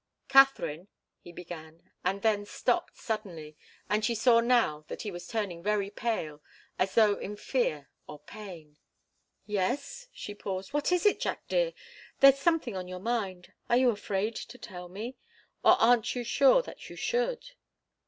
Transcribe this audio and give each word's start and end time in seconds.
"Katharine" 0.29 0.87
he 1.19 1.31
began, 1.31 1.91
and 2.03 2.23
then 2.23 2.43
stopped 2.43 2.97
suddenly, 2.97 3.55
and 3.87 4.03
she 4.03 4.15
saw 4.15 4.39
now 4.39 4.83
that 4.87 5.03
he 5.03 5.11
was 5.11 5.27
turning 5.27 5.61
very 5.61 5.91
pale, 5.91 6.41
as 6.79 6.95
though 6.95 7.17
in 7.19 7.35
fear 7.35 7.91
or 8.07 8.17
pain. 8.17 8.79
"Yes?" 9.45 10.07
She 10.11 10.33
paused. 10.33 10.73
"What 10.73 10.91
is 10.91 11.05
it, 11.05 11.19
Jack 11.19 11.47
dear? 11.47 11.73
There's 12.19 12.39
something 12.39 12.75
on 12.75 12.87
your 12.87 12.97
mind 12.97 13.53
are 13.69 13.77
you 13.77 13.91
afraid 13.91 14.35
to 14.37 14.57
tell 14.57 14.89
me? 14.89 15.17
Or 15.63 15.73
aren't 15.73 16.15
you 16.15 16.23
sure 16.23 16.63
that 16.63 16.89
you 16.89 16.95
should?" 16.95 17.51